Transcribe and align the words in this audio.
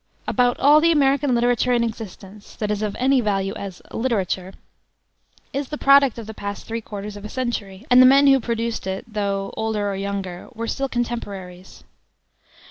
About 0.27 0.59
all 0.59 0.81
the 0.81 0.91
American 0.91 1.35
literature 1.35 1.73
in 1.73 1.83
existence, 1.83 2.55
that 2.55 2.71
is 2.71 2.81
of 2.81 2.95
any 2.97 3.21
value 3.21 3.53
as 3.53 3.83
literature, 3.91 4.53
is 5.53 5.69
the 5.69 5.77
product 5.77 6.17
of 6.17 6.25
the 6.25 6.33
past 6.33 6.65
three 6.65 6.81
quarters 6.81 7.15
of 7.15 7.23
a 7.23 7.29
century, 7.29 7.85
and 7.91 8.01
the 8.01 8.07
men 8.07 8.25
who 8.25 8.39
produced 8.39 8.87
it, 8.87 9.05
though 9.07 9.53
older 9.55 9.87
or 9.91 9.95
younger, 9.95 10.49
were 10.55 10.67
still 10.67 10.89
contemporaries. 10.89 11.83